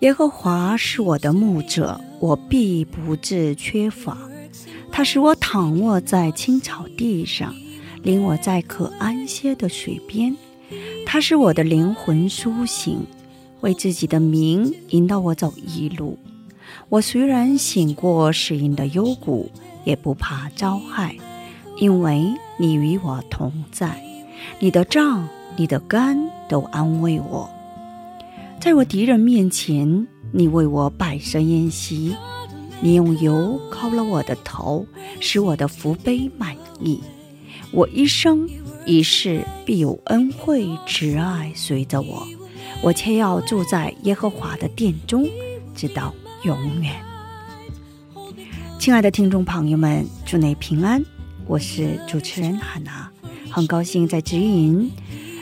[0.00, 4.16] 耶和华是我的牧者，我必不致缺乏。
[4.90, 7.54] 他使我躺卧在青草地上，
[8.02, 10.34] 领我在可安歇的水边。
[11.04, 12.98] 他使我的灵魂苏醒，
[13.60, 16.18] 为自己的名引导我走义路。
[16.88, 19.50] 我虽然醒过死荫的幽谷，
[19.84, 21.14] 也不怕遭害，
[21.76, 22.24] 因为
[22.58, 24.02] 你与我同在。
[24.60, 27.50] 你的杖、你的竿都安慰我。
[28.60, 32.14] 在我敌人面前，你为我摆设宴席，
[32.82, 34.86] 你用油膏了我的头，
[35.18, 37.00] 使我的福杯满溢。
[37.72, 38.46] 我一生
[38.84, 42.28] 一世必有恩惠慈爱随着我，
[42.82, 45.26] 我却要住在耶和华的殿中，
[45.74, 46.94] 直到永远。
[48.78, 51.02] 亲爱的听众朋友们，祝你平安，
[51.46, 53.10] 我是主持人海娜，
[53.50, 54.90] 很高兴在指引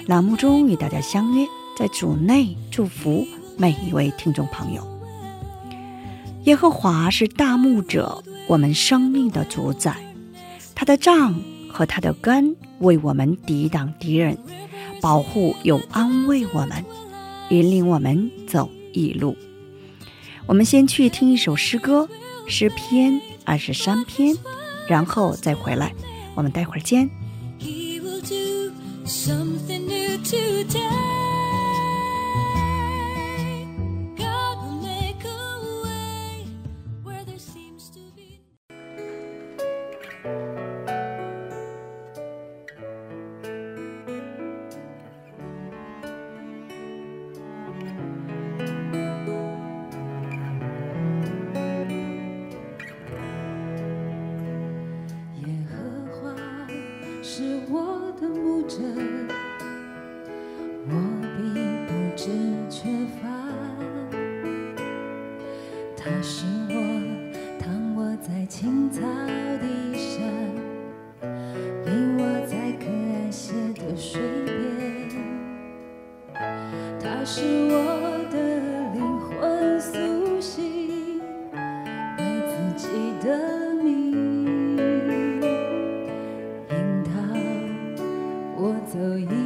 [0.07, 1.45] 栏目中与大家相约。
[1.79, 3.25] 在主内祝福
[3.57, 4.85] 每一位听众朋友。
[6.43, 9.95] 耶和华是大牧者，我们生命的主宰，
[10.75, 14.37] 他的杖和他的竿为我们抵挡敌人，
[15.01, 16.85] 保护又安慰我们，
[17.51, 19.37] 引领我们走义路。
[20.47, 22.09] 我们先去听一首诗歌，
[22.49, 24.37] 诗篇二十三篇，
[24.89, 25.95] 然后再回来。
[26.35, 27.09] 我们待会儿见。
[27.61, 28.73] He will do
[29.07, 30.88] something new today.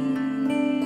[0.03, 0.82] Mm-hmm.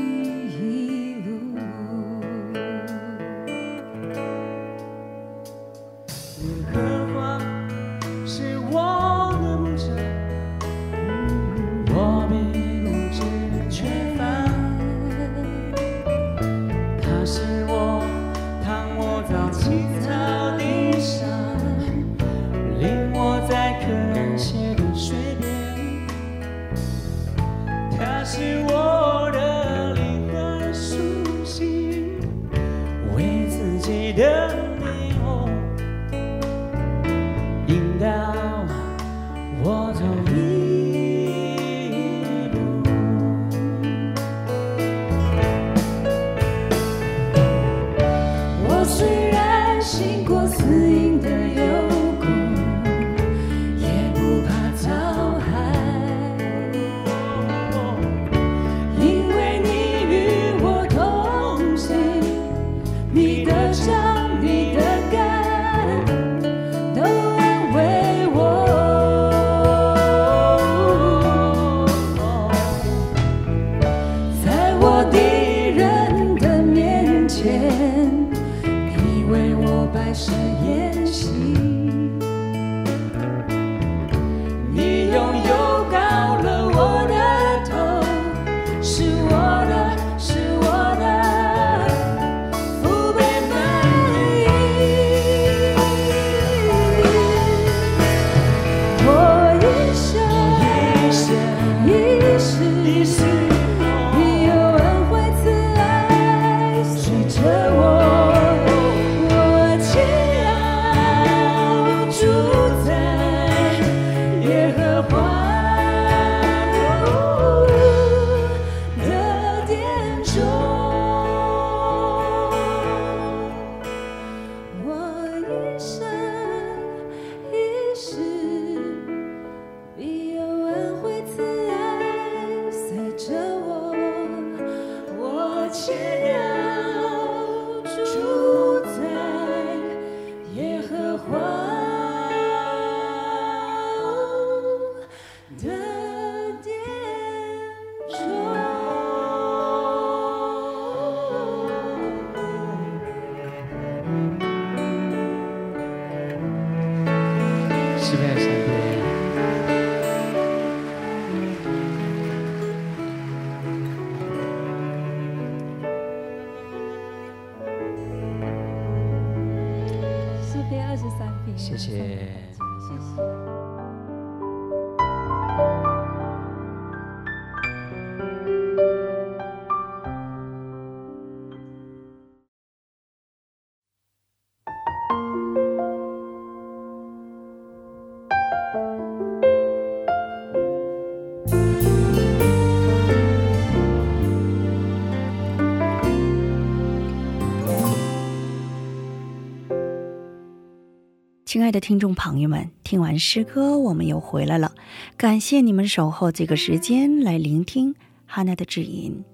[201.68, 204.72] 亲爱的听众朋友们，听完诗歌，我们又回来了。
[205.18, 207.94] 感谢你们守候这个时间来聆听
[208.26, 209.26] 哈娜的指引。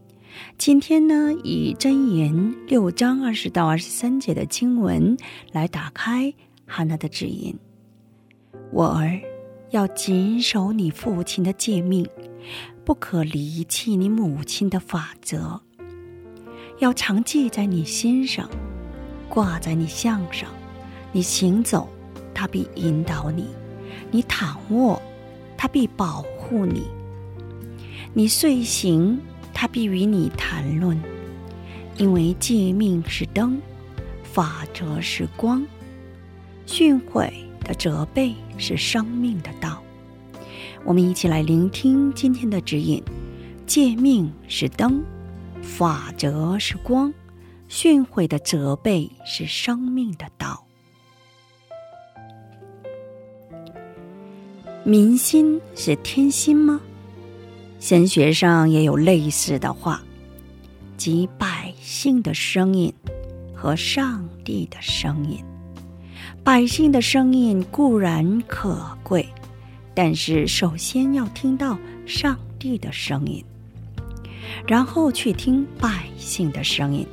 [0.57, 5.15] 今天呢，以箴言六章二十到二十三节的经文
[5.51, 6.33] 来打开
[6.65, 7.55] 哈娜的指引。
[8.71, 9.21] 我儿，
[9.69, 12.03] 要谨守你父亲的诫命，
[12.83, 15.61] 不可离弃你母亲的法则，
[16.79, 18.49] 要常记在你心上，
[19.29, 20.49] 挂在你项上，
[21.11, 21.87] 你行走。
[22.43, 23.47] 他必引导你，
[24.11, 25.01] 你躺卧，
[25.55, 26.81] 他必保护你；
[28.13, 29.17] 你睡行，
[29.53, 31.01] 他必与你谈论。
[31.95, 33.61] 因为诫命是灯，
[34.23, 35.65] 法则是光，
[36.65, 37.31] 训诲
[37.61, 39.81] 的责备是生命的道。
[40.83, 43.01] 我们一起来聆听今天的指引：
[43.65, 45.01] 诫命是灯，
[45.61, 47.13] 法则是光，
[47.69, 50.62] 训诲的责备是生命的道。
[54.85, 56.81] 民心是天心吗？
[57.79, 60.03] 神学上也有类似的话，
[60.97, 62.93] 即百姓的声音
[63.55, 65.41] 和上帝的声音。
[66.43, 69.25] 百姓的声音固然可贵，
[69.95, 73.41] 但是首先要听到上帝的声音，
[74.67, 77.07] 然后去听百姓的声音。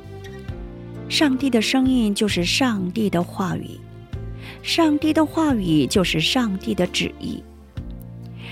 [1.07, 3.79] 上帝的声音就是上帝的话语，
[4.61, 7.41] 上帝的话语就是上帝的旨意。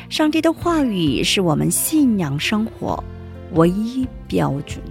[0.09, 3.01] 上帝的话语是我们信仰生活
[3.53, 4.81] 唯一标准，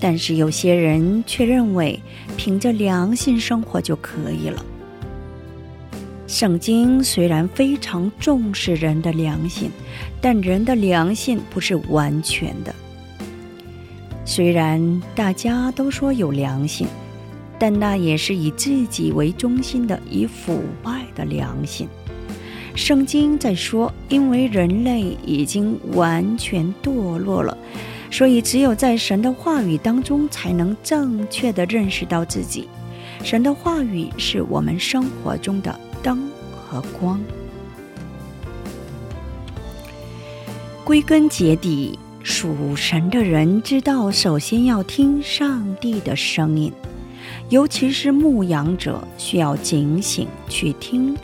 [0.00, 2.00] 但是有些人却认为
[2.36, 4.64] 凭着良心生活就可以了。
[6.28, 9.68] 圣经虽然非常重视人的良心，
[10.20, 12.72] 但人的良心不是完全的。
[14.24, 16.86] 虽然大家都说有良心。
[17.60, 21.86] 但那也是以自己为中心的、以腐败的良心。
[22.74, 27.54] 圣经在说，因为人类已经完全堕落了，
[28.10, 32.66] 所以只有在神的话语当中，才能正确的认识到自己。
[33.22, 37.20] 神的话语是我们生活中的灯和光。
[40.82, 46.72] 归根结底，属神的人知道，首先要听上帝的声音。
[47.48, 51.16] 尤其是牧羊者需要警醒去听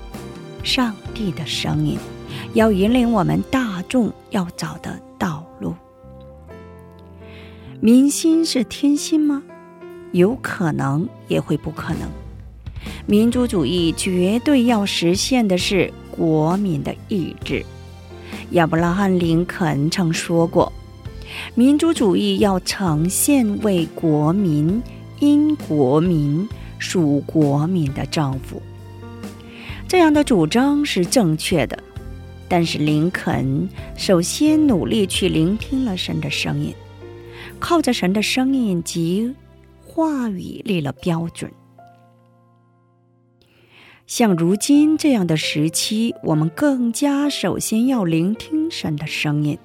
[0.62, 1.98] 上帝的声音，
[2.54, 5.74] 要引领我们大众要找的道路。
[7.80, 9.42] 民心是天心吗？
[10.12, 12.08] 有可能，也会不可能。
[13.06, 17.64] 民族主义绝对要实现的是国民的意志。
[18.50, 20.72] 亚伯拉罕·林肯曾说过
[21.54, 24.82] ：“民族主义要呈现为国民。”
[25.18, 28.60] 因国民属国民的丈夫，
[29.88, 31.82] 这样的主张是正确的。
[32.48, 36.72] 但是林肯首先努力去聆听了神的声音，
[37.58, 39.34] 靠着神的声音及
[39.84, 41.50] 话语立了标准。
[44.06, 49.58] 像如今这样的时期，我们更加首先要聆听神的声音。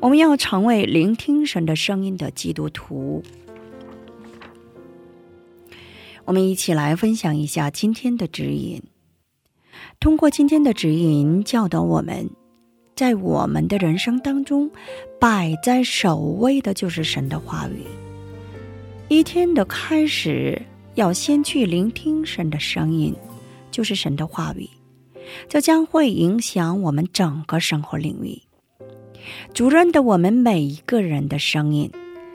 [0.00, 3.22] 我们要成为聆听神的声音的基督徒。
[6.24, 8.82] 我们一起来分享一下今天的指引。
[9.98, 12.30] 通过今天的指引，教导我们，
[12.94, 14.70] 在我们的人生当中，
[15.18, 17.84] 摆在首位的就是神的话语。
[19.08, 20.60] 一天的开始，
[20.94, 23.14] 要先去聆听神的声音，
[23.70, 24.68] 就是神的话语，
[25.48, 28.40] 这将会影响我们整个生活领域，
[29.52, 31.90] 主任的我们每一个人的声音，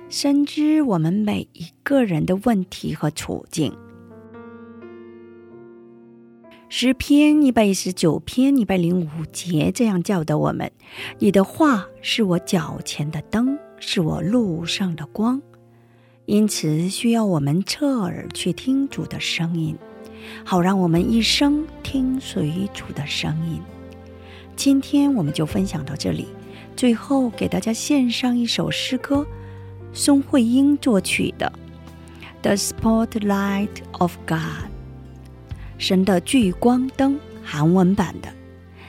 [0.07, 3.75] 深知我们每一个人的问题和处境。
[6.69, 10.71] 诗篇一百一十九篇一百零五节这样教导我们
[11.17, 15.41] ：“你的话是我脚前的灯，是我路上的光。”
[16.25, 19.75] 因此，需要我们侧耳去听主的声音，
[20.43, 23.61] 好让我们一生听随主的声音。
[24.55, 26.27] 今天我们就分享到这里，
[26.75, 29.25] 最后给大家献上一首诗歌：
[29.97, 31.49] 宋慧英作曲的
[32.41, 34.37] 《The Spotlight of God》，
[35.77, 38.27] 神的聚光灯，韩文版的。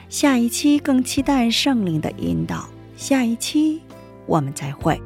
[0.09, 2.67] 下一期更期待圣灵的引导。
[2.97, 3.81] 下一期
[4.25, 5.01] 我们再会。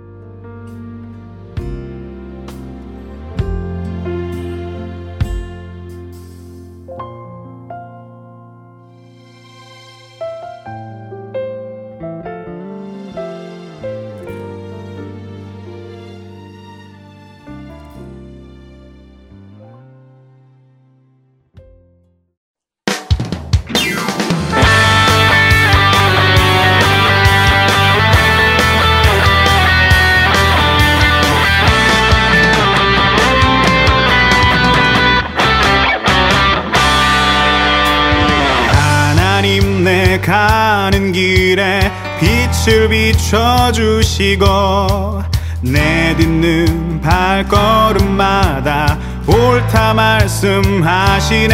[43.81, 45.23] 주시고
[45.61, 48.95] 내 딛는 발걸음마다
[49.25, 51.47] 옳다 말씀하시네.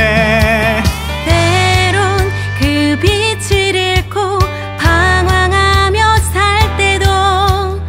[1.23, 2.29] 때론
[2.59, 4.39] 그 빛을 잃고
[4.77, 7.79] 방황하며 살 때도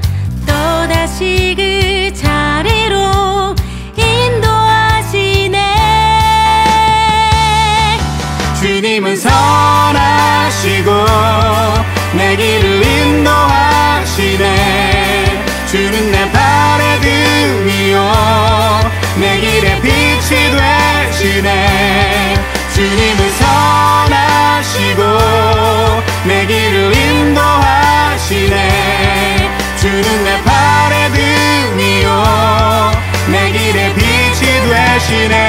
[0.47, 3.57] 또다시 그 자리로
[3.97, 5.59] 인도하시네.
[8.61, 10.93] 주님은 선하시고
[12.17, 12.68] 내 길을
[35.11, 35.48] it.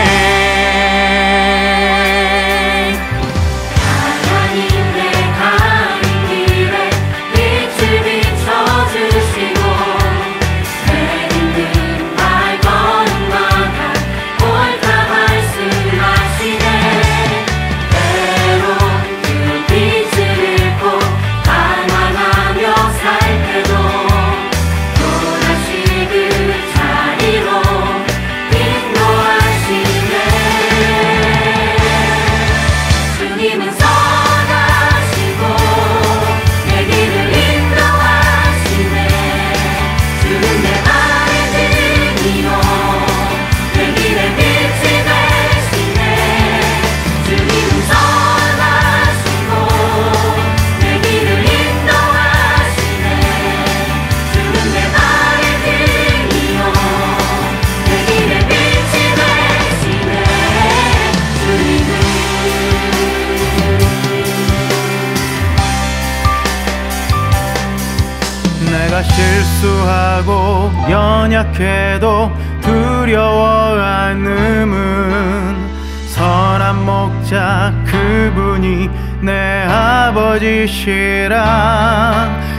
[69.04, 75.70] 실수하고 연약해도 두려워 않음은
[76.08, 78.90] 선한 목자 그분이
[79.22, 81.40] 내 아버지시라.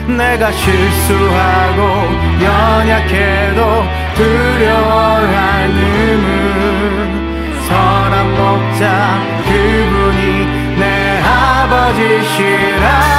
[0.07, 1.83] 내가 실수하고
[2.43, 6.51] 연약해도 두려워 않음은
[7.69, 10.47] 선한 목자 그분이
[10.79, 13.10] 내 아버지시라